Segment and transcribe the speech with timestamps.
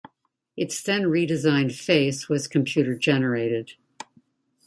[0.57, 3.73] Its then redesigned face was computer generated.